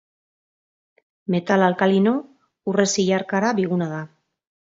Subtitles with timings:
[1.33, 2.15] Metal alkalino
[2.73, 4.03] urre-zilarkara biguna da.